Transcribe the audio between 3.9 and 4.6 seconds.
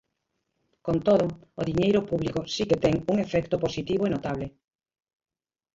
e notable.